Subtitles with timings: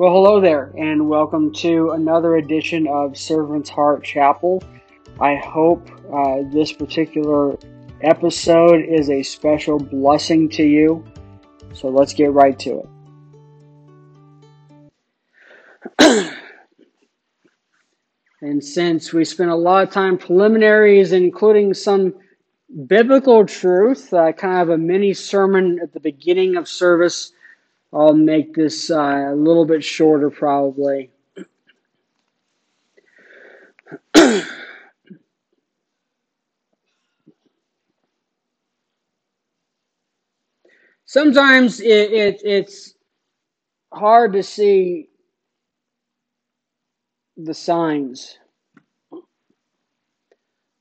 [0.00, 4.62] Well, hello there, and welcome to another edition of Servant's Heart Chapel.
[5.20, 7.58] I hope uh, this particular
[8.00, 11.04] episode is a special blessing to you.
[11.74, 12.82] So let's get right to
[15.98, 16.32] it.
[18.40, 22.14] and since we spent a lot of time preliminaries, including some
[22.86, 27.32] biblical truth, uh, kind of a mini sermon at the beginning of service
[27.92, 31.10] I'll make this uh, a little bit shorter probably.
[41.04, 42.94] Sometimes it, it, it's
[43.92, 45.08] hard to see
[47.36, 48.38] the signs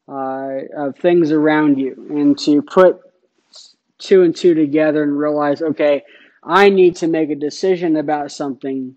[0.07, 2.99] uh, of things around you and to put
[3.97, 6.03] two and two together and realize, okay,
[6.43, 8.95] I need to make a decision about something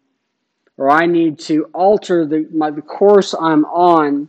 [0.77, 4.29] or I need to alter the, my, the course I'm on,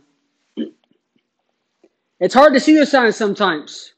[2.20, 3.94] it's hard to see the signs sometimes.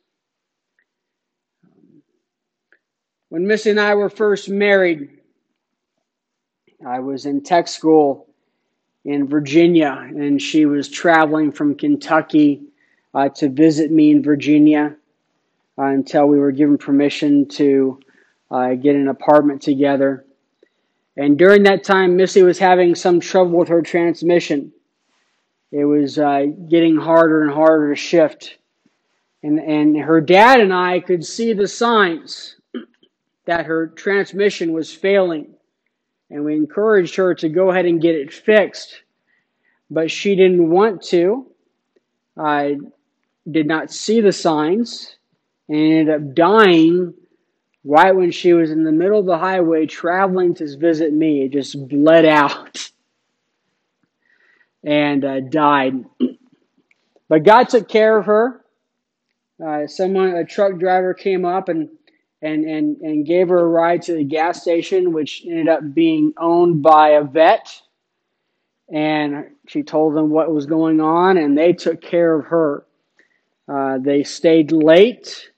[3.29, 5.11] When Missy and I were first married,
[6.87, 8.29] I was in tech school
[9.05, 12.63] in Virginia, and she was traveling from Kentucky
[13.15, 14.97] uh, to visit me in Virginia
[15.79, 18.01] uh, until we were given permission to
[18.51, 20.25] uh, get an apartment together.
[21.17, 24.73] And during that time, Missy was having some trouble with her transmission.
[25.73, 28.59] It was uh, getting harder and harder to shift.
[29.43, 32.57] And, and her dad and I could see the signs
[33.47, 35.55] that her transmission was failing.
[36.31, 39.03] And we encouraged her to go ahead and get it fixed.
[39.91, 41.47] But she didn't want to.
[42.37, 42.77] I
[43.51, 45.17] did not see the signs
[45.69, 47.15] and ended up dying
[47.87, 51.53] right when she was in the middle of the highway traveling to visit me, it
[51.53, 52.91] just bled out
[54.85, 56.05] and uh, died.
[57.29, 58.65] But God took care of her.
[59.61, 61.89] Uh, someone, a truck driver, came up and
[62.41, 66.35] and and and gave her a ride to the gas station, which ended up being
[66.39, 67.83] owned by a vet.
[68.89, 72.87] And she told them what was going on, and they took care of her.
[73.67, 75.51] Uh, they stayed late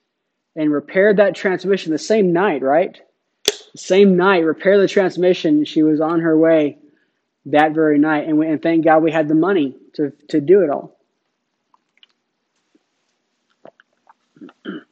[0.58, 3.00] and repaired that transmission the same night, right?
[3.44, 5.64] The same night, repair the transmission.
[5.64, 6.78] She was on her way
[7.46, 10.62] that very night, and, we, and thank God we had the money to, to do
[10.62, 10.98] it all.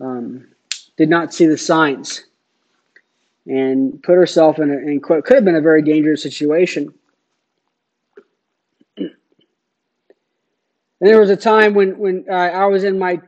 [0.00, 0.48] Um,
[0.96, 2.24] did not see the signs
[3.46, 6.92] and put herself in, a, in could have been a very dangerous situation.
[8.98, 9.12] And
[11.00, 13.20] there was a time when when uh, I was in my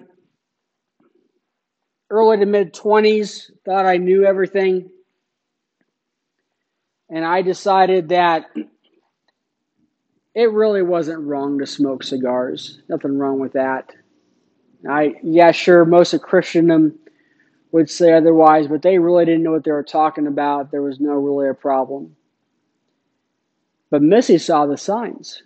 [2.10, 4.90] early to mid 20s, thought I knew everything.
[7.10, 8.46] And I decided that
[10.34, 12.80] it really wasn't wrong to smoke cigars.
[12.88, 13.92] Nothing wrong with that.
[14.88, 16.98] I yeah, sure, most of Christendom
[17.72, 20.70] would say otherwise, but they really didn't know what they were talking about.
[20.70, 22.16] There was no really a problem.
[23.90, 25.42] But Missy saw the signs.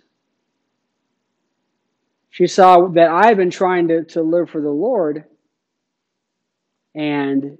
[2.29, 5.25] She saw that I had been trying to, to live for the Lord
[6.95, 7.57] and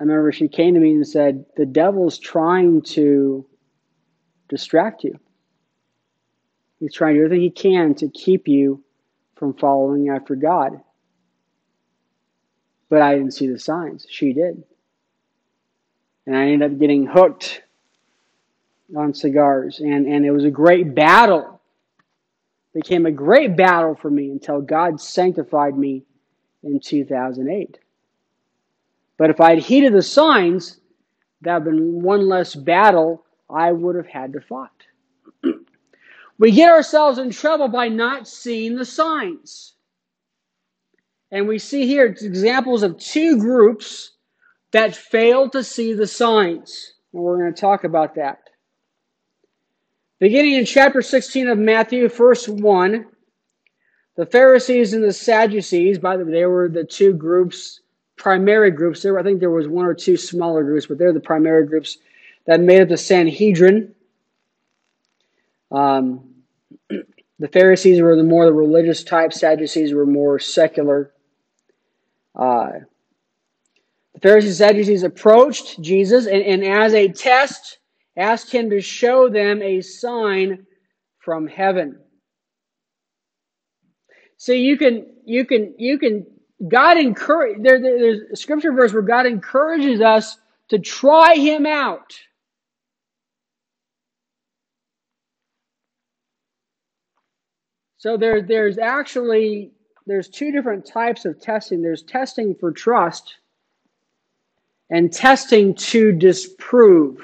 [0.00, 3.46] I remember she came to me and said, The devil's trying to
[4.48, 5.18] distract you.
[6.80, 8.82] He's trying everything he can to keep you
[9.36, 10.80] from following after God.
[12.88, 14.06] But I didn't see the signs.
[14.08, 14.62] She did.
[16.26, 17.62] And I ended up getting hooked
[18.96, 19.80] on cigars.
[19.80, 21.60] And, and it was a great battle.
[22.74, 26.04] It became a great battle for me until God sanctified me
[26.62, 27.78] in 2008.
[29.16, 30.80] But if I had heeded the signs,
[31.42, 34.70] that would have been one less battle I would have had to fight.
[36.38, 39.74] we get ourselves in trouble by not seeing the signs.
[41.30, 44.12] And we see here examples of two groups
[44.72, 46.94] that failed to see the signs.
[47.12, 48.38] And we're going to talk about that.
[50.20, 53.06] Beginning in chapter 16 of Matthew, verse 1,
[54.16, 57.80] the Pharisees and the Sadducees, by the way, they were the two groups
[58.16, 59.02] primary groups.
[59.02, 61.98] There, I think there was one or two smaller groups, but they're the primary groups
[62.46, 63.94] that made up the Sanhedrin.
[65.70, 66.34] Um,
[66.88, 69.32] the Pharisees were the more the religious type.
[69.32, 71.12] Sadducees were more secular.
[72.34, 72.70] Uh,
[74.14, 77.78] the Pharisees and Sadducees approached Jesus and, and as a test
[78.16, 80.66] asked him to show them a sign
[81.18, 81.98] from heaven.
[84.36, 86.26] See, you can you can you can
[86.68, 90.38] God encourage there, there, there's a scripture verse where God encourages us
[90.68, 92.18] to try him out.
[97.98, 99.72] So there, there's actually
[100.06, 101.80] there's two different types of testing.
[101.80, 103.36] There's testing for trust
[104.90, 107.18] and testing to disprove.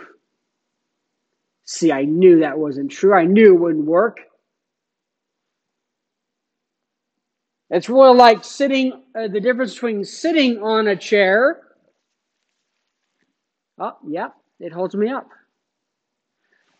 [1.65, 3.15] See, I knew that wasn't true.
[3.15, 4.21] I knew it wouldn't work.
[7.71, 11.61] It's more like sitting, uh, the difference between sitting on a chair.
[13.79, 15.29] Oh, yeah, it holds me up.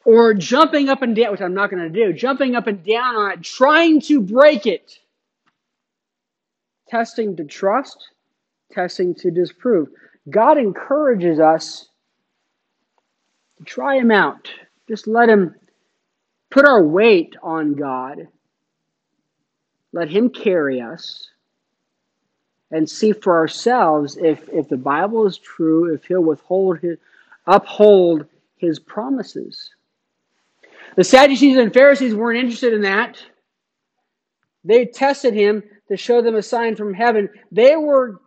[0.05, 3.15] Or jumping up and down, which I'm not going to do, jumping up and down
[3.15, 4.99] on it, trying to break it.
[6.89, 8.09] Testing to trust,
[8.73, 9.89] testing to disprove.
[10.29, 11.89] God encourages us
[13.59, 14.51] to try Him out.
[14.89, 15.55] Just let Him
[16.51, 18.27] put our weight on God
[19.93, 21.29] let Him carry us
[22.71, 26.99] and see for ourselves if, if the Bible is true, if He'll withhold his,
[27.47, 28.27] uphold
[28.57, 29.71] His promises.
[30.97, 33.23] The Sadducees and Pharisees weren't interested in that.
[34.65, 37.29] They tested Him to show them a sign from heaven.
[37.51, 38.21] They were,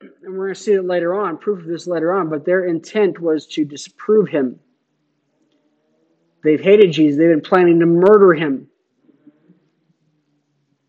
[0.00, 2.64] and we're going to see it later on, proof of this later on, but their
[2.66, 4.60] intent was to disprove Him.
[6.42, 7.16] They've hated Jesus.
[7.16, 8.68] They've been planning to murder Him.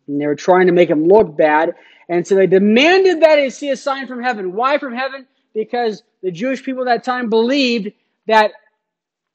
[0.07, 1.73] And they were trying to make him look bad.
[2.07, 4.53] And so they demanded that he see a sign from heaven.
[4.53, 5.25] Why from heaven?
[5.53, 7.91] Because the Jewish people at that time believed
[8.27, 8.51] that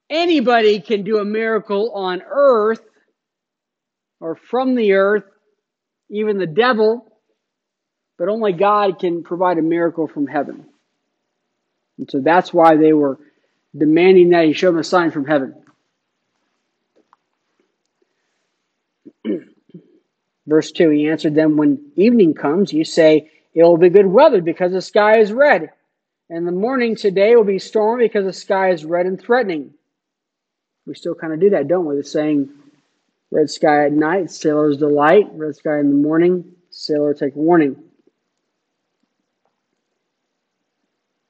[0.09, 2.83] anybody can do a miracle on earth
[4.21, 5.25] or from the earth,
[6.11, 7.07] even the devil,
[8.19, 10.67] but only God can provide a miracle from heaven.
[11.99, 13.19] And so that's why they were
[13.77, 15.60] demanding that he show them a sign from heaven.
[20.51, 24.43] Verse 2 He answered them, When evening comes, you say, It will be good weather
[24.43, 25.71] because the sky is red.
[26.29, 29.73] And the morning today will be stormy because the sky is red and threatening.
[30.87, 31.97] We still kind of do that, don't we?
[31.97, 32.51] The saying,
[33.31, 35.29] Red sky at night, sailor's delight.
[35.33, 37.77] Red sky in the morning, sailor take warning.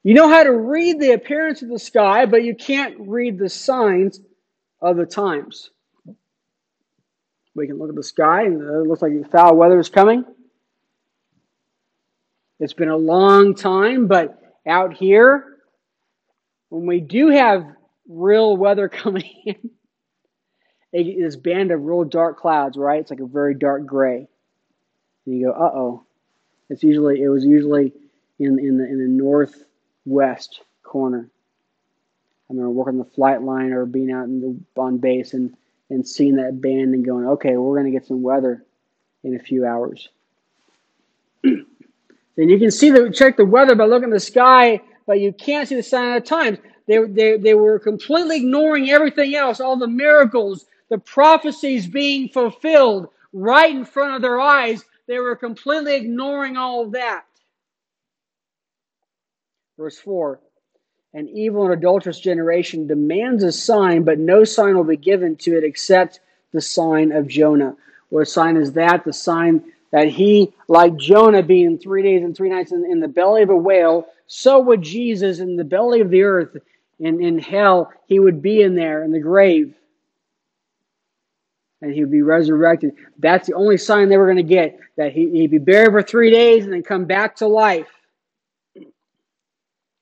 [0.03, 3.49] You know how to read the appearance of the sky, but you can't read the
[3.49, 4.19] signs
[4.81, 5.69] of the times.
[7.55, 10.25] We can look at the sky and it looks like foul weather is coming.
[12.59, 15.57] It's been a long time, but out here,
[16.69, 17.65] when we do have
[18.07, 19.69] real weather coming in,
[20.93, 22.99] it is band of real dark clouds, right?
[22.99, 24.27] It's like a very dark gray.
[25.25, 26.05] And you go, uh oh.
[26.69, 27.91] It's usually it was usually
[28.39, 31.29] in in the in the northwest corner.
[32.49, 35.55] I remember working the flight line or being out in the on base and
[35.91, 38.63] and seeing that band and going, okay, we're going to get some weather
[39.23, 40.07] in a few hours.
[41.43, 41.65] then
[42.37, 45.67] you can see the check the weather by looking at the sky, but you can't
[45.67, 46.59] see the sign of the times.
[46.87, 53.09] They, they, they were completely ignoring everything else, all the miracles, the prophecies being fulfilled
[53.33, 54.83] right in front of their eyes.
[55.07, 57.25] They were completely ignoring all of that.
[59.77, 60.39] Verse 4
[61.13, 65.57] an evil and adulterous generation demands a sign, but no sign will be given to
[65.57, 66.19] it except
[66.53, 67.75] the sign of Jonah.
[68.09, 69.03] What sign is that?
[69.03, 73.07] The sign that he, like Jonah, being three days and three nights in, in the
[73.07, 76.55] belly of a whale, so would Jesus in the belly of the earth,
[76.99, 79.73] in, in hell, he would be in there, in the grave.
[81.81, 82.93] And he would be resurrected.
[83.17, 86.03] That's the only sign they were going to get, that he, he'd be buried for
[86.03, 87.87] three days and then come back to life.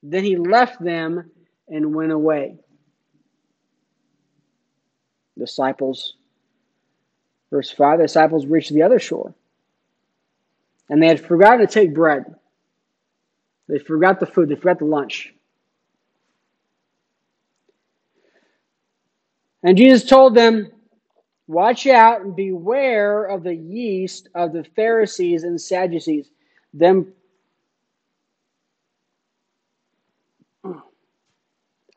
[0.02, 1.32] Then he left them
[1.68, 2.58] and went away.
[5.38, 6.16] Disciples,
[7.50, 9.34] verse 5 the disciples reached the other shore.
[10.90, 12.26] And they had forgotten to take bread.
[13.68, 15.34] They forgot the food, they forgot the lunch.
[19.62, 20.72] And Jesus told them,
[21.48, 26.30] Watch out and beware of the yeast of the Pharisees and Sadducees,
[26.74, 27.12] them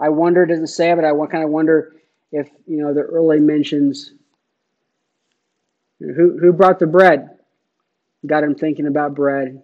[0.03, 1.95] I wonder, doesn't say, but I kind of wonder
[2.33, 4.13] if, you know, the early mentions
[6.01, 7.39] who, who brought the bread
[8.27, 9.63] got him thinking about bread.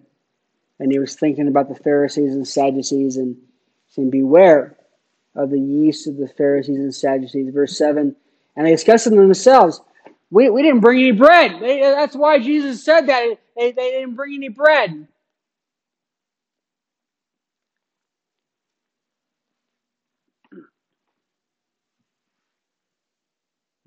[0.79, 3.35] And he was thinking about the Pharisees and Sadducees and
[3.89, 4.77] saying, Beware
[5.35, 7.53] of the yeast of the Pharisees and Sadducees.
[7.53, 8.15] Verse 7
[8.55, 9.81] And they discussed them themselves.
[10.31, 11.59] We, we didn't bring any bread.
[11.59, 13.39] They, that's why Jesus said that.
[13.57, 15.05] They, they didn't bring any bread.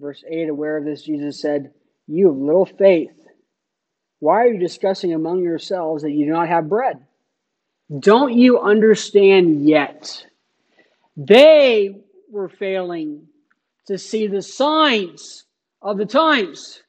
[0.02, 1.72] Verse 8 Aware of this, Jesus said,
[2.08, 3.14] You have little faith.
[4.18, 7.06] Why are you discussing among yourselves that you do not have bread?
[8.00, 10.26] Don't you understand yet?
[11.16, 13.28] They were failing
[13.86, 15.44] to see the signs
[15.80, 16.82] of the times.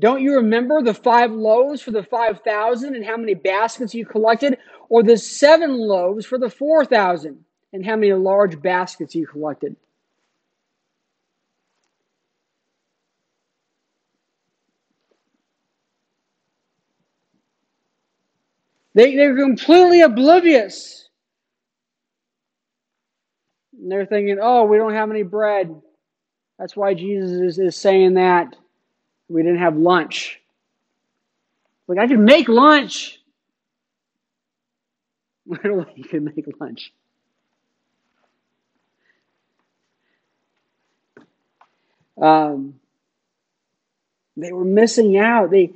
[0.00, 4.56] Don't you remember the five loaves for the 5,000 and how many baskets you collected?
[4.88, 7.44] Or the seven loaves for the 4,000
[7.74, 9.76] and how many large baskets you collected?
[18.94, 21.08] They, they're completely oblivious.
[23.78, 25.74] And they're thinking, oh, we don't have any bread.
[26.58, 28.56] That's why Jesus is, is saying that.
[29.28, 30.40] We didn't have lunch.
[31.88, 33.20] Like, I can make lunch.
[35.46, 36.92] Literally, you can make lunch.
[42.20, 42.74] Um,
[44.36, 45.50] they were missing out.
[45.50, 45.72] They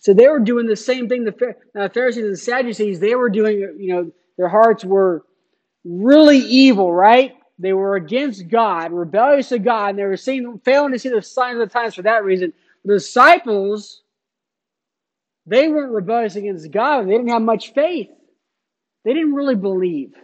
[0.00, 1.24] so they were doing the same thing.
[1.24, 3.58] The uh, Pharisees and the Sadducees, they were doing.
[3.78, 5.24] You know, their hearts were
[5.84, 7.36] really evil, right?
[7.58, 11.20] They were against God, rebellious to God, and they were seeing, failing to see the
[11.20, 12.54] signs of the times for that reason.
[12.86, 14.00] The disciples,
[15.44, 17.06] they weren't rebellious against God.
[17.06, 18.08] They didn't have much faith.
[19.04, 20.14] They didn't really believe.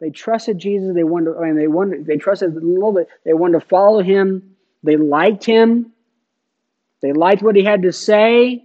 [0.00, 0.94] They trusted Jesus.
[0.94, 1.36] They wanted.
[1.36, 2.06] I mean, they wanted.
[2.06, 3.08] They trusted a little bit.
[3.26, 4.56] They wanted to follow Him.
[4.82, 5.91] They liked Him.
[7.02, 8.64] They liked what He had to say.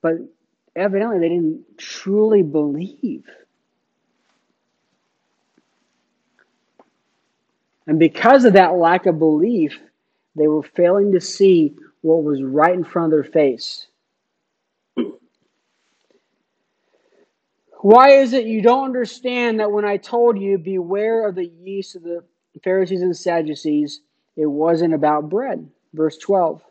[0.00, 0.14] But
[0.74, 3.24] evidently, they didn't truly believe.
[7.86, 9.78] And because of that lack of belief,
[10.36, 13.86] they were failing to see what was right in front of their face.
[17.80, 21.96] Why is it you don't understand that when I told you, beware of the yeast
[21.96, 22.22] of the
[22.62, 24.00] Pharisees and Sadducees,
[24.36, 25.68] it wasn't about bread?
[25.94, 26.62] Verse 12.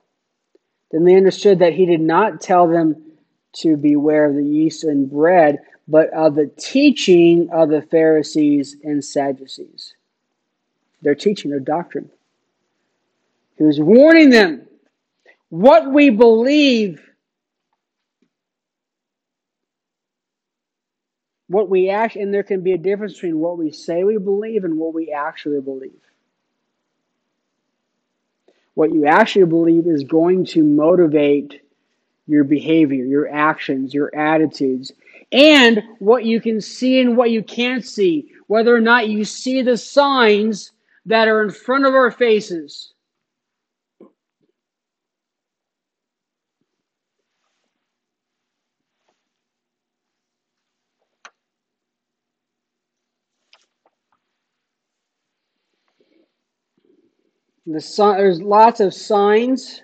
[0.91, 2.95] Then they understood that he did not tell them
[3.57, 9.03] to beware of the yeast and bread, but of the teaching of the Pharisees and
[9.03, 9.95] Sadducees.
[11.01, 12.09] Their teaching, their doctrine.
[13.57, 14.67] He was warning them
[15.49, 17.01] what we believe
[21.51, 24.63] what we act, and there can be a difference between what we say we believe
[24.63, 25.99] and what we actually believe.
[28.73, 31.61] What you actually believe is going to motivate
[32.27, 34.91] your behavior, your actions, your attitudes,
[35.31, 39.61] and what you can see and what you can't see, whether or not you see
[39.61, 40.71] the signs
[41.05, 42.93] that are in front of our faces.
[57.71, 59.81] The sun, there's lots of signs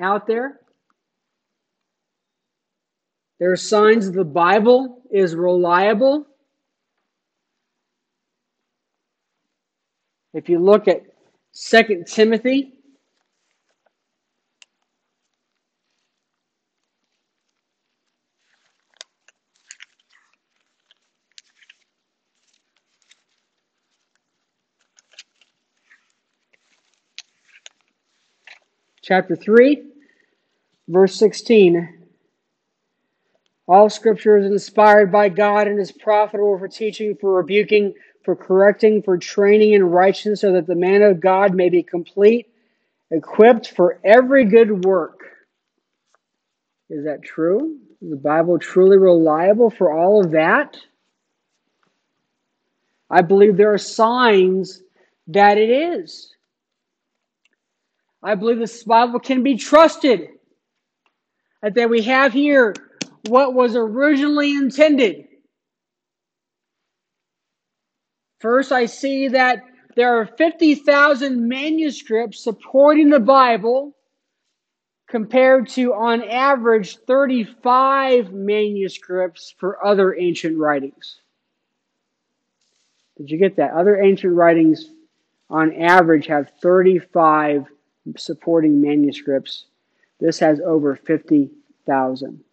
[0.00, 0.60] out there.
[3.40, 6.26] There are signs the Bible is reliable.
[10.32, 11.02] If you look at
[11.54, 12.74] 2 Timothy
[29.10, 29.82] chapter 3,
[30.86, 31.98] verse 16.
[33.66, 39.02] All scripture is inspired by God and is profitable for teaching, for rebuking, for correcting,
[39.02, 42.52] for training in righteousness, so that the man of God may be complete,
[43.10, 45.18] equipped for every good work.
[46.88, 47.78] Is that true?
[48.00, 50.76] Is the Bible truly reliable for all of that?
[53.10, 54.84] I believe there are signs
[55.26, 56.32] that it is.
[58.22, 60.28] I believe this Bible can be trusted.
[61.62, 62.74] That we have here
[63.28, 65.26] what was originally intended.
[68.38, 69.62] First, I see that
[69.94, 73.94] there are 50,000 manuscripts supporting the Bible
[75.06, 81.20] compared to, on average, 35 manuscripts for other ancient writings.
[83.18, 83.72] Did you get that?
[83.72, 84.86] Other ancient writings,
[85.50, 87.66] on average, have 35
[88.16, 89.66] supporting manuscripts.
[90.20, 92.44] This has over 50,000.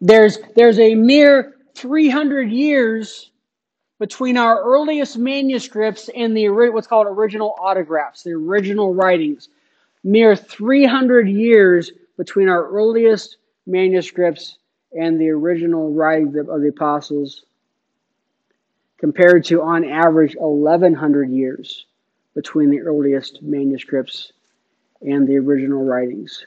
[0.00, 3.30] There's, there's a mere 300 years
[3.98, 9.48] between our earliest manuscripts and the what's called original autographs, the original writings.
[10.04, 14.58] Mere 300 years between our earliest manuscripts
[14.96, 17.44] and the original writings of the apostles
[18.98, 21.86] compared to on average 1100 years
[22.34, 24.32] between the earliest manuscripts
[25.02, 26.44] and the original writings.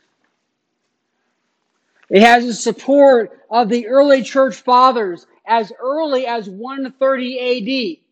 [2.10, 8.06] It has the support of the early church fathers as early as 130 AD.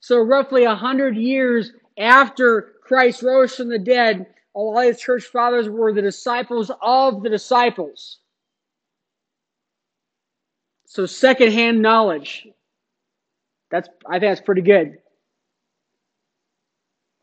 [0.00, 5.68] So roughly 100 years after Christ rose from the dead, a lot of church fathers
[5.68, 8.18] were the disciples of the disciples.
[10.86, 12.48] So secondhand knowledge.
[13.72, 14.98] That's I think that's pretty good.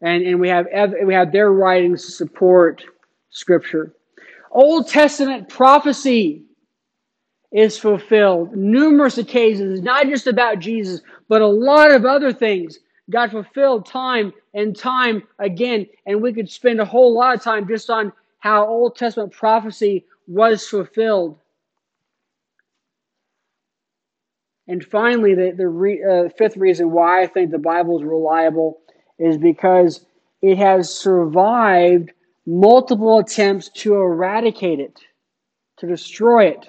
[0.01, 0.67] And and we have
[1.05, 2.83] we have their writings to support
[3.29, 3.93] scripture.
[4.51, 6.43] Old Testament prophecy
[7.51, 12.79] is fulfilled numerous occasions, not just about Jesus, but a lot of other things
[13.09, 15.87] God fulfilled time and time again.
[16.05, 20.05] And we could spend a whole lot of time just on how Old Testament prophecy
[20.27, 21.37] was fulfilled.
[24.69, 28.79] And finally, the, the re, uh, fifth reason why I think the Bible is reliable
[29.17, 30.05] is because
[30.43, 32.11] it has survived
[32.45, 34.99] multiple attempts to eradicate it,
[35.77, 36.67] to destroy it.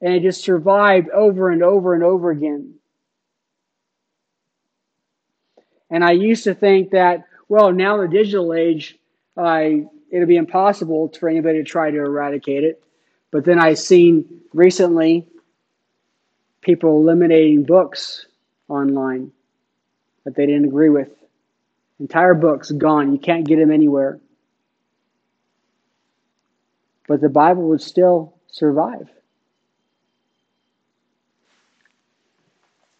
[0.00, 2.74] And it just survived over and over and over again.
[5.90, 8.96] And I used to think that, well, now in the digital age,
[9.36, 9.64] uh,
[10.12, 12.80] it'll be impossible for anybody to try to eradicate it.
[13.32, 15.26] But then I've seen recently
[16.60, 18.26] people eliminating books
[18.68, 19.32] online
[20.24, 21.10] that they didn't agree with.
[22.00, 23.12] Entire books gone.
[23.12, 24.20] You can't get them anywhere.
[27.06, 29.08] But the Bible would still survive.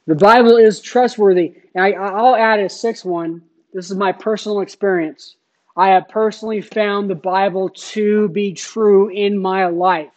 [0.07, 1.55] The Bible is trustworthy.
[1.75, 3.43] And I, I'll add a sixth one.
[3.75, 5.37] This is my personal experience.
[5.77, 10.11] I have personally found the Bible to be true in my life.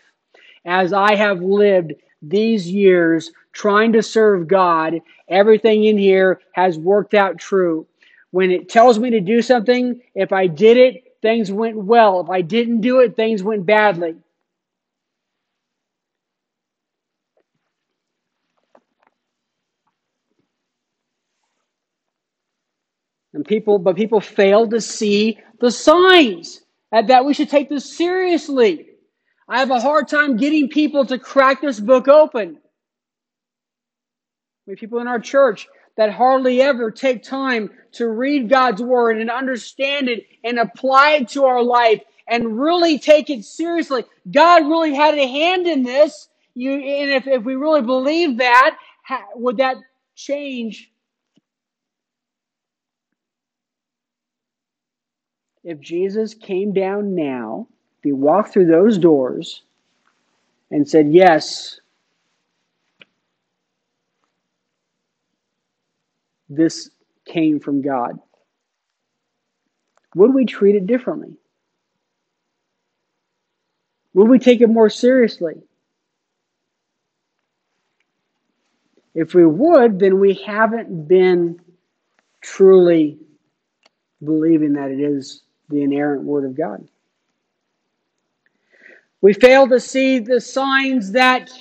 [0.66, 7.14] As I have lived these years trying to serve God, everything in here has worked
[7.14, 7.88] out true.
[8.32, 12.22] When it tells me to do something, if I did it, things went well.
[12.22, 14.16] If I didn't do it, things went badly.
[23.34, 28.91] And people, but people fail to see the signs that we should take this seriously.
[29.52, 32.58] I have a hard time getting people to crack this book open.
[34.66, 39.18] We have people in our church that hardly ever take time to read God's word
[39.18, 44.06] and understand it and apply it to our life and really take it seriously.
[44.32, 46.30] God really had a hand in this.
[46.56, 48.78] You, and if, if we really believe that,
[49.36, 49.76] would that
[50.16, 50.90] change
[55.66, 57.68] if Jesus came down now,
[58.02, 59.62] if he walked through those doors
[60.72, 61.80] and said, Yes,
[66.50, 66.90] this
[67.26, 68.18] came from God,
[70.16, 71.38] would we treat it differently?
[74.16, 75.62] Would we take it more seriously?
[79.14, 81.62] If we would, then we haven't been
[82.42, 83.20] truly
[84.24, 86.88] believing that it is the inerrant Word of God.
[89.22, 91.52] We fail to see the signs that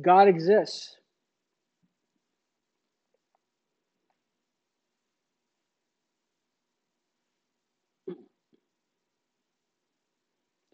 [0.00, 0.96] God exists.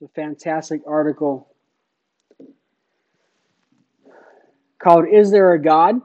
[0.00, 1.48] It's a fantastic article
[4.83, 5.96] called Is There a God?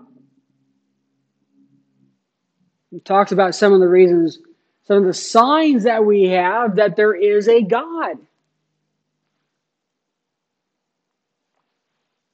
[2.92, 4.38] He talks about some of the reasons,
[4.88, 8.18] some of the signs that we have that there is a God.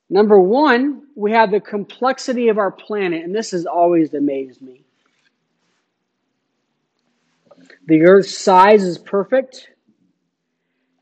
[0.10, 4.84] Number one, we have the complexity of our planet, and this has always amazed me.
[7.88, 9.70] The Earth's size is perfect.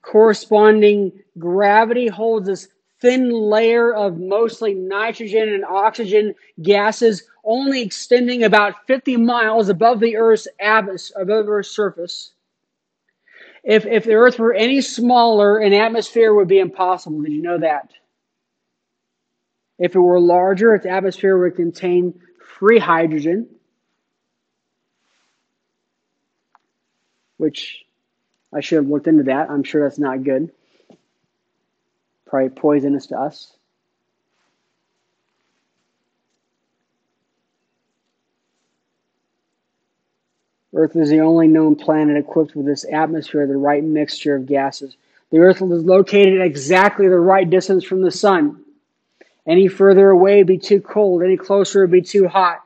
[0.03, 2.67] Corresponding gravity holds this
[2.99, 10.17] thin layer of mostly nitrogen and oxygen gases only extending about 50 miles above the
[10.17, 12.33] Earth's above Earth's surface.
[13.63, 17.21] If, if the Earth were any smaller, an atmosphere would be impossible.
[17.21, 17.91] Did you know that?
[19.77, 22.19] If it were larger, its atmosphere would contain
[22.57, 23.47] free hydrogen,
[27.37, 27.85] which
[28.53, 29.49] I should have looked into that.
[29.49, 30.51] I'm sure that's not good
[32.29, 33.53] probably poisonous to us.
[40.73, 44.95] Earth is the only known planet equipped with this atmosphere, the right mixture of gases.
[45.31, 48.63] The Earth is located at exactly the right distance from the Sun.
[49.47, 52.61] Any further away would be too cold, any closer would be too hot.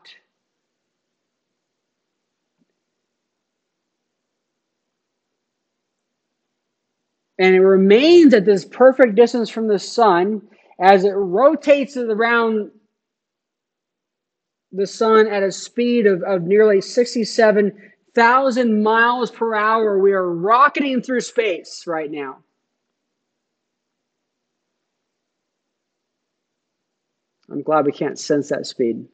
[7.39, 10.41] And it remains at this perfect distance from the sun,
[10.79, 12.71] as it rotates around
[14.71, 19.99] the sun at a speed of, of nearly 67,000 miles per hour.
[19.99, 22.37] We are rocketing through space right now.
[27.51, 29.05] I'm glad we can't sense that speed.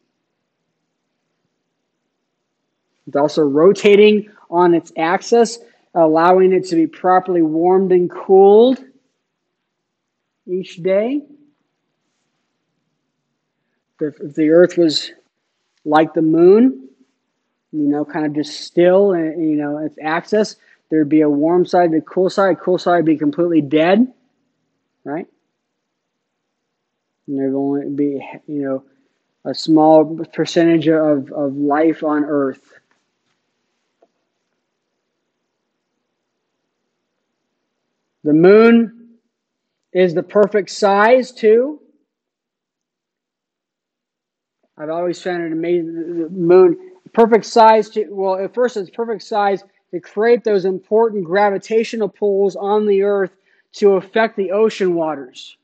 [3.08, 5.60] It's also rotating on its axis,
[5.94, 8.80] allowing it to be properly warmed and cooled
[10.48, 11.22] each day.
[14.00, 15.12] If the Earth was
[15.84, 16.88] like the moon,
[17.72, 20.56] you know, kind of just still and, you know, its axis,
[20.90, 22.60] there'd be a warm side, the cool side.
[22.60, 24.12] Cool side would be completely dead,
[25.04, 25.28] right?
[27.28, 28.84] And there'd only be, you know,
[29.46, 32.79] a small percentage of, of life on Earth.
[38.24, 39.18] The moon
[39.94, 41.80] is the perfect size, too.
[44.78, 45.94] I've always found it amazing.
[46.22, 46.78] The moon,
[47.14, 52.56] perfect size to, well, at first it's perfect size to create those important gravitational pulls
[52.56, 53.32] on the earth
[53.74, 55.58] to affect the ocean waters.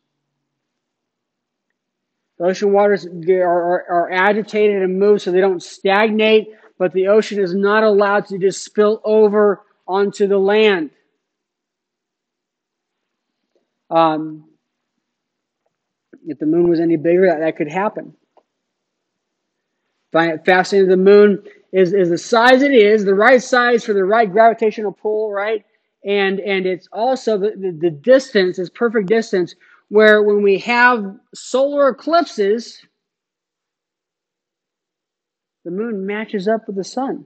[2.38, 7.08] The ocean waters are, are, are agitated and move so they don't stagnate, but the
[7.08, 10.90] ocean is not allowed to just spill over onto the land.
[13.90, 14.46] Um,
[16.26, 18.14] if the moon was any bigger, that, that could happen.
[20.12, 20.90] Fascinating.
[20.90, 21.44] The moon
[21.74, 25.66] is, is the size it is, the right size for the right gravitational pull, right?
[26.06, 29.56] And and it's also the, the, the distance is perfect distance
[29.90, 32.82] where when we have solar eclipses,
[35.66, 37.26] the moon matches up with the sun.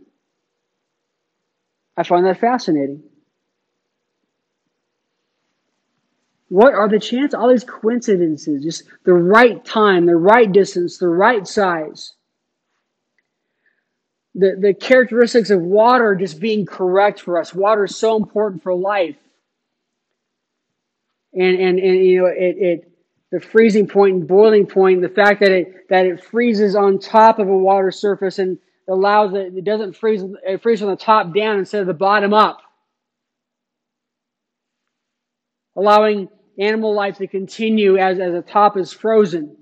[1.98, 3.04] I find that fascinating.
[6.50, 7.34] What are the chances?
[7.34, 12.14] All these coincidences, just the right time, the right distance, the right size
[14.36, 17.54] the, the characteristics of water just being correct for us.
[17.54, 19.18] Water is so important for life.
[21.34, 22.92] And, and, and you know, it, it,
[23.32, 27.40] the freezing point and boiling point, the fact that it, that it freezes on top
[27.40, 28.58] of a water surface and
[28.88, 32.34] allows it, it doesn't freeze, it freezes from the top down instead of the bottom
[32.34, 32.62] up.
[35.76, 39.56] Allowing animal life to continue as, as the top is frozen.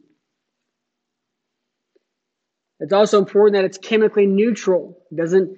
[2.79, 4.97] It's also important that it's chemically neutral.
[5.11, 5.57] It doesn't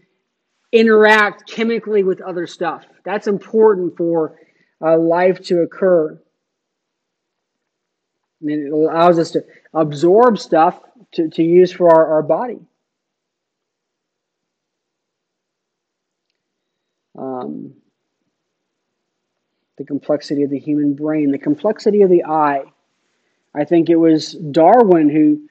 [0.72, 2.86] interact chemically with other stuff.
[3.04, 4.38] That's important for
[4.82, 6.22] uh, life to occur.
[8.42, 10.80] And it allows us to absorb stuff
[11.14, 12.60] to, to use for our, our body.
[17.18, 17.74] Um,
[19.80, 22.64] the complexity of the human brain, the complexity of the eye.
[23.56, 25.42] I think it was Darwin who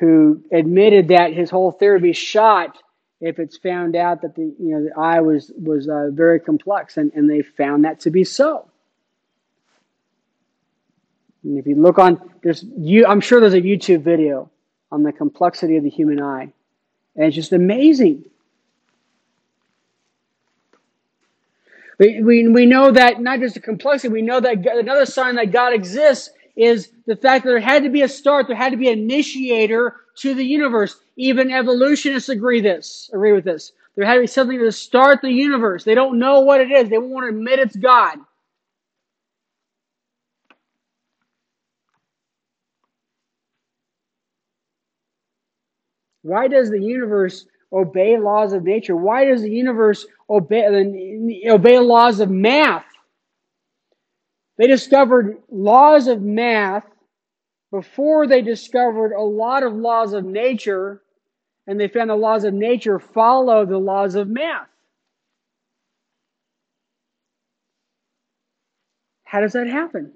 [0.00, 2.82] who admitted that his whole theory would be shot
[3.20, 6.96] if it's found out that the you know the eye was was uh, very complex,
[6.96, 8.68] and, and they found that to be so.
[11.44, 14.50] And if you look on, there's you, I'm sure there's a YouTube video
[14.90, 16.52] on the complexity of the human eye,
[17.16, 18.24] and it's just amazing.
[21.98, 25.52] We, we, we know that not just the complexity, we know that another sign that
[25.52, 28.76] God exists is the fact that there had to be a start, there had to
[28.76, 30.96] be an initiator to the universe.
[31.16, 33.72] Even evolutionists agree this, agree with this.
[33.96, 35.84] There had to be something to start the universe.
[35.84, 36.88] They don't know what it is.
[36.88, 38.18] They won't admit it's God.
[46.22, 48.96] Why does the universe obey laws of nature?
[48.96, 50.64] Why does the universe obey,
[51.48, 52.86] obey laws of math?
[54.56, 56.84] They discovered laws of math
[57.70, 61.02] before they discovered a lot of laws of nature,
[61.66, 64.68] and they found the laws of nature follow the laws of math.
[69.24, 70.12] How does that happen?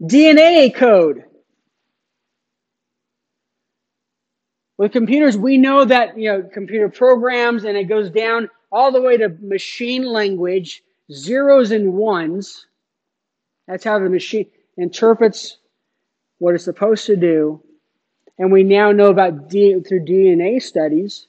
[0.00, 1.24] DNA code.
[4.78, 9.02] With computers, we know that, you know, computer programs and it goes down all the
[9.02, 12.66] way to machine language, zeros and ones.
[13.66, 15.58] That's how the machine interprets
[16.38, 17.60] what it's supposed to do.
[18.38, 21.26] And we now know about D, through DNA studies.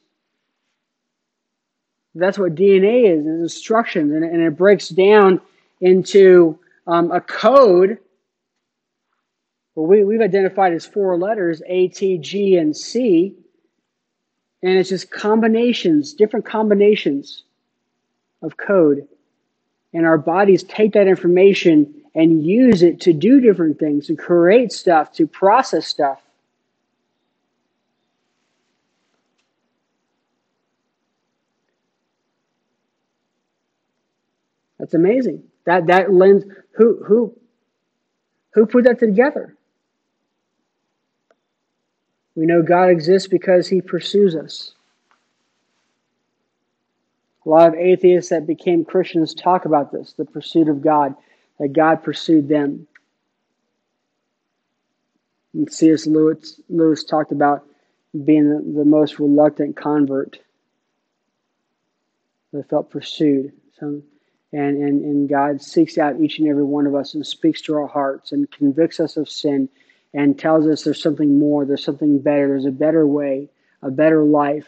[2.14, 4.14] That's what DNA is, is instructions.
[4.14, 5.42] And, and it breaks down
[5.82, 7.98] into um, a code.
[9.80, 13.34] Well, we, we've identified as four letters A, T, G, and C.
[14.62, 17.46] And it's just combinations, different combinations
[18.42, 19.08] of code.
[19.94, 24.74] And our bodies take that information and use it to do different things, to create
[24.74, 26.22] stuff, to process stuff.
[34.78, 35.44] That's amazing.
[35.64, 36.44] That that lens
[36.76, 37.34] who who
[38.54, 39.56] who put that together?
[42.40, 44.72] We know God exists because he pursues us.
[47.46, 51.16] A lot of atheists that became Christians talk about this, the pursuit of God,
[51.60, 52.88] that God pursued them.
[55.54, 56.08] And C.S.
[56.08, 57.66] Lewis, Lewis talked about
[58.24, 60.40] being the, the most reluctant convert
[62.54, 63.52] that felt pursued.
[63.82, 64.02] So
[64.54, 67.76] and, and, and God seeks out each and every one of us and speaks to
[67.76, 69.68] our hearts and convicts us of sin
[70.14, 73.50] and tells us there's something more, there's something better, there's a better way,
[73.82, 74.68] a better life.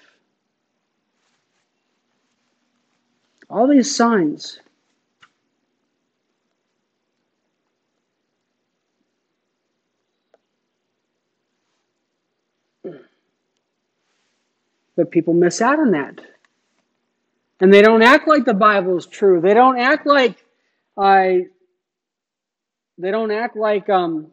[3.49, 4.59] All these signs.
[14.95, 16.21] But people miss out on that.
[17.59, 19.41] And they don't act like the Bible is true.
[19.41, 20.43] They don't act like
[20.97, 21.45] I.
[22.97, 24.27] They don't act like um,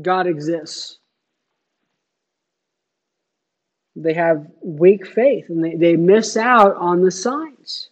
[0.00, 0.98] God exists.
[3.96, 7.90] They have weak faith and they, they miss out on the signs.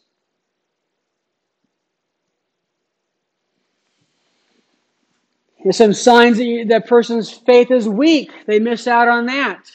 [5.63, 8.31] There's some signs that you, that person's faith is weak.
[8.47, 9.71] They miss out on that.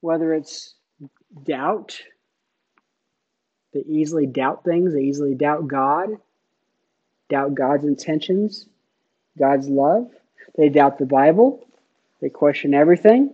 [0.00, 0.74] Whether it's
[1.44, 1.98] doubt,
[3.72, 4.92] they easily doubt things.
[4.92, 6.10] They easily doubt God,
[7.28, 8.66] doubt God's intentions,
[9.38, 10.10] God's love.
[10.56, 11.66] They doubt the Bible.
[12.20, 13.32] They question everything.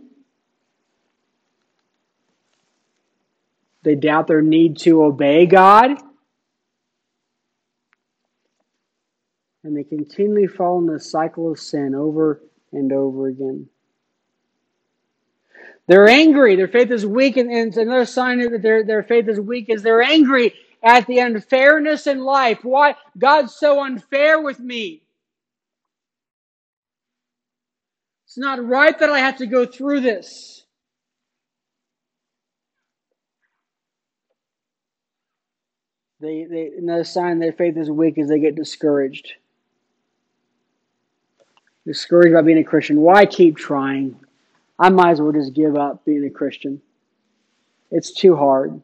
[3.82, 5.90] They doubt their need to obey God.
[9.62, 12.40] And they continually fall in the cycle of sin over
[12.72, 13.68] and over again.
[15.88, 16.56] They're angry.
[16.56, 17.36] Their faith is weak.
[17.36, 21.18] And, and another sign that their, their faith is weak is they're angry at the
[21.18, 22.60] unfairness in life.
[22.62, 22.96] Why?
[23.16, 25.02] God's so unfair with me.
[28.36, 30.62] It's not right that I have to go through this.
[36.20, 39.32] They, they, another sign their faith is weak is they get discouraged.
[41.86, 43.00] Discouraged by being a Christian.
[43.00, 44.20] Why keep trying?
[44.78, 46.82] I might as well just give up being a Christian.
[47.90, 48.82] It's too hard.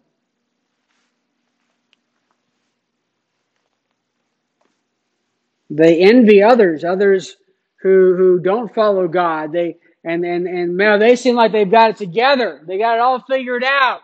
[5.69, 7.37] They envy others, others
[7.83, 9.53] who who don't follow God.
[9.53, 12.62] They and and and man, they seem like they've got it together.
[12.66, 14.01] They got it all figured out.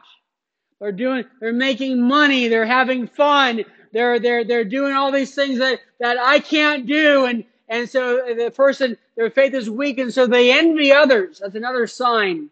[0.81, 5.59] They're doing they're making money, they're having fun, they're they're they're doing all these things
[5.59, 10.13] that, that I can't do and and so the person, their faith is weak, and
[10.13, 11.41] so they envy others.
[11.41, 12.49] That's another sign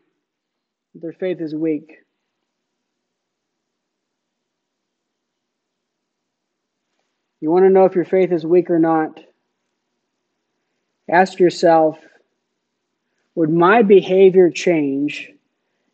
[0.95, 1.93] that their faith is weak.
[7.41, 9.21] You want to know if your faith is weak or not?
[11.09, 11.99] Ask yourself
[13.35, 15.33] Would my behavior change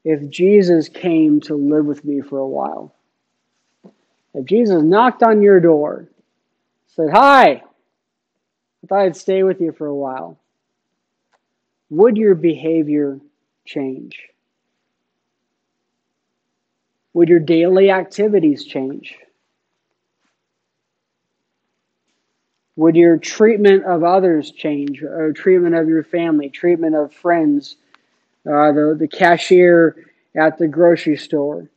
[0.05, 2.95] if Jesus came to live with me for a while?
[4.35, 6.09] If Jesus knocked on your door,
[6.87, 7.63] said, Hi,
[8.83, 10.39] I thought I'd stay with you for a while.
[11.91, 13.21] Would your behavior
[13.65, 14.19] change?
[17.13, 19.17] Would your daily activities change?
[22.77, 27.77] Would your treatment of others change, or treatment of your family, treatment of friends,
[28.47, 31.69] uh, the, the cashier at the grocery store?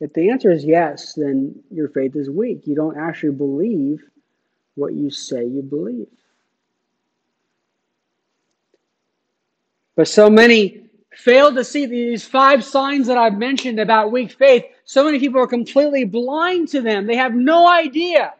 [0.00, 2.66] If the answer is yes, then your faith is weak.
[2.66, 4.02] You don't actually believe
[4.74, 6.08] what you say you believe.
[9.94, 14.64] But so many fail to see these five signs that I've mentioned about weak faith.
[14.84, 17.06] So many people are completely blind to them.
[17.06, 18.34] They have no idea.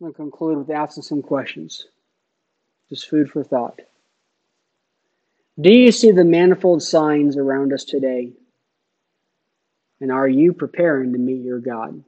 [0.00, 1.88] I'm going to conclude with asking some questions.
[2.88, 3.80] Just food for thought.
[5.60, 8.32] Do you see the manifold signs around us today?
[10.00, 12.04] And are you preparing to meet your God?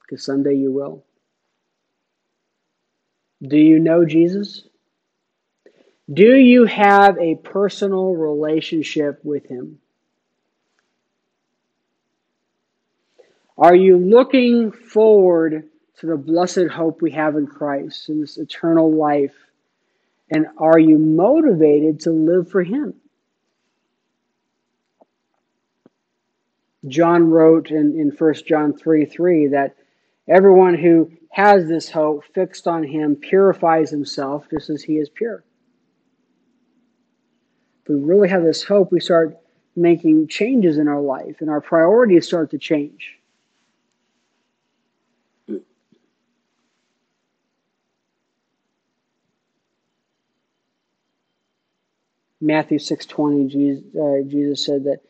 [0.00, 1.04] Because someday you will.
[3.42, 4.66] Do you know Jesus?
[6.12, 9.80] Do you have a personal relationship with Him?
[13.56, 18.92] Are you looking forward to the blessed hope we have in Christ and this eternal
[18.92, 19.34] life?
[20.30, 22.94] And are you motivated to live for Him?
[26.86, 29.76] John wrote in, in 1 John 3 3 that
[30.28, 35.44] everyone who has this hope fixed on Him purifies himself just as He is pure.
[37.82, 39.36] If we really have this hope, we start
[39.76, 43.18] making changes in our life and our priorities start to change.
[52.44, 55.00] Matthew 6:20 Jesus, uh, Jesus said that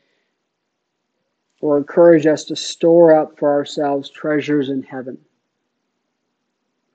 [1.61, 5.19] or encourage us to store up for ourselves treasures in heaven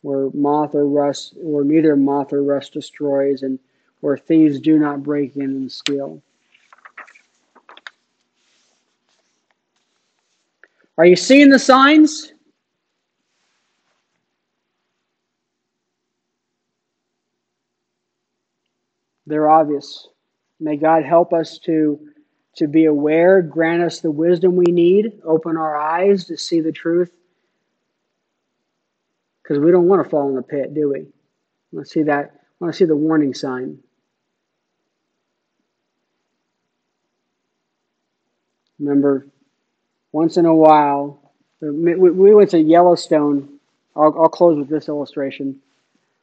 [0.02, 3.60] where moth or rust or neither moth or rust destroys and
[3.99, 6.21] where thieves do not break in and steal.
[10.97, 12.34] Are you seeing the signs?
[19.28, 20.08] They're obvious.
[20.59, 21.99] May God help us to,
[22.57, 26.71] to be aware, grant us the wisdom we need, open our eyes to see the
[26.71, 27.11] truth.
[29.41, 31.07] Because we don't want to fall in the pit, do we?
[31.71, 32.41] Want to see that?
[32.59, 33.79] Want to see the warning sign?
[38.79, 39.27] Remember,
[40.11, 43.59] once in a while, we went to Yellowstone.
[43.95, 45.59] I'll, I'll close with this illustration.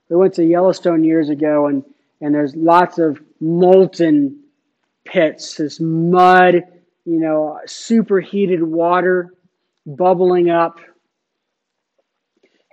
[0.09, 1.85] We went to Yellowstone years ago, and
[2.20, 4.40] and there's lots of molten
[5.05, 6.62] pits, this mud,
[7.05, 9.35] you know, superheated water
[9.87, 10.81] bubbling up.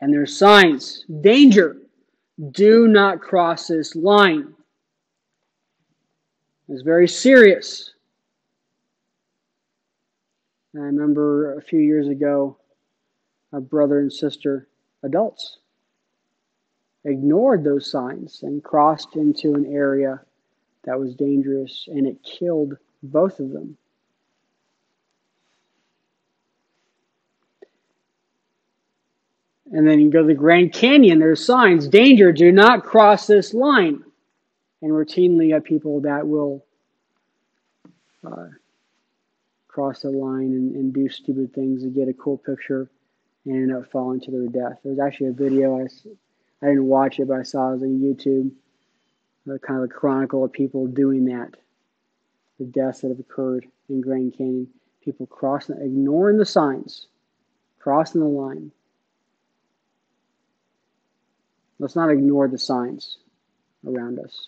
[0.01, 1.77] And there's signs danger,
[2.51, 4.53] do not cross this line.
[6.67, 7.93] It's very serious.
[10.75, 12.57] I remember a few years ago,
[13.51, 14.67] a brother and sister,
[15.03, 15.59] adults,
[17.05, 20.21] ignored those signs and crossed into an area
[20.85, 23.77] that was dangerous and it killed both of them.
[29.71, 33.53] And then you go to the Grand Canyon, there's signs danger, do not cross this
[33.55, 34.03] line.
[34.83, 36.63] And routinely, you have people that will
[38.25, 38.49] uh,
[39.67, 42.89] cross the line and, and, do stupid things to get a cool picture
[43.45, 44.79] and end up falling to their death.
[44.83, 45.87] There's actually a video I
[46.61, 48.51] I didn't watch it, but I saw it on YouTube.
[49.45, 51.55] Kind of a chronicle of people doing that.
[52.59, 54.67] The deaths that have occurred in Grand Canyon.
[55.03, 57.07] People crossing, ignoring the signs,
[57.79, 58.71] crossing the line.
[61.77, 63.17] Let's not ignore the signs
[63.85, 64.47] around us.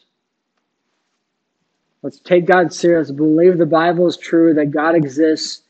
[2.02, 3.12] Let's take God serious.
[3.12, 5.64] Believe the Bible is true, that God exists,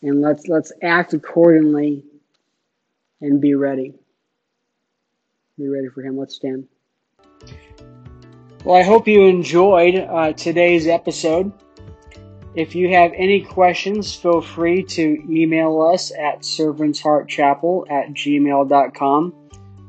[0.00, 2.04] and let's let's act accordingly
[3.20, 3.94] and be ready
[5.60, 6.16] be ready for him.
[6.16, 6.66] Let's stand.
[8.62, 11.50] Well, I hope you enjoyed uh, today's episode.
[12.54, 19.34] If you have any questions, feel free to email us at servantsheartchapel at gmail.com.